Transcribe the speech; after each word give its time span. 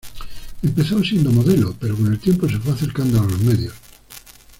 Empezó 0.63 1.03
siendo 1.03 1.31
modelo 1.31 1.75
pero 1.79 1.95
con 1.95 2.07
el 2.11 2.17
tiempo 2.19 2.49
se 2.49 2.57
fue 2.57 2.73
acercando 2.73 3.21
a 3.21 3.23
los 3.23 3.39
medios. 3.39 3.75